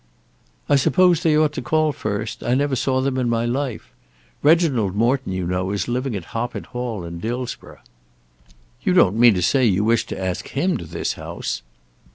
"I 0.67 0.77
suppose 0.77 1.21
they 1.21 1.37
ought 1.37 1.53
to 1.53 1.61
call 1.61 1.91
first. 1.91 2.41
I 2.43 2.55
never 2.55 2.75
saw 2.75 3.01
them 3.01 3.19
in 3.19 3.29
my 3.29 3.45
life. 3.45 3.93
Reginald 4.41 4.95
Morton, 4.95 5.31
you 5.31 5.45
know, 5.45 5.69
is 5.69 5.87
living 5.87 6.15
at 6.15 6.29
Hoppet 6.33 6.65
Hall 6.73 7.03
in 7.03 7.19
Dillsborough." 7.19 7.81
"You 8.81 8.93
don't 8.93 9.15
mean 9.19 9.35
to 9.35 9.43
say 9.43 9.63
you 9.63 9.83
wish 9.83 10.07
to 10.07 10.19
ask 10.19 10.47
him 10.57 10.77
to 10.77 10.85
this 10.85 11.13
house?" 11.13 11.61